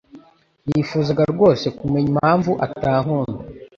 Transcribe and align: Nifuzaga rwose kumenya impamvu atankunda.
Nifuzaga 0.67 1.23
rwose 1.33 1.65
kumenya 1.77 2.07
impamvu 2.13 2.51
atankunda. 2.65 3.37